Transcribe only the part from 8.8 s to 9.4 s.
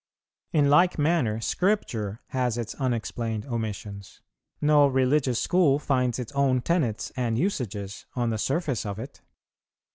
of it.